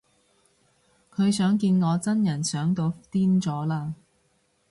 [1.13, 3.93] 佢想見我真人想到癲咗喇